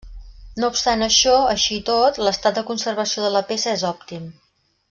[0.61, 4.31] No obstant això, així i tot, l'estat de conservació de la peça és òptim.